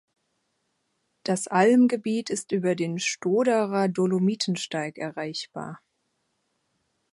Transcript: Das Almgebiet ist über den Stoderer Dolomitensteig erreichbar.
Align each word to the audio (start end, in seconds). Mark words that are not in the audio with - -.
Das 1.21 1.47
Almgebiet 1.47 2.31
ist 2.31 2.51
über 2.53 2.73
den 2.73 2.97
Stoderer 2.97 3.87
Dolomitensteig 3.87 4.97
erreichbar. 4.97 5.79